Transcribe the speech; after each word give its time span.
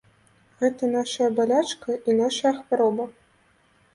Гэта 0.61 0.87
нашая 0.93 1.27
балячка 1.41 1.97
і 2.09 2.15
нашая 2.21 2.53
хвароба. 2.61 3.05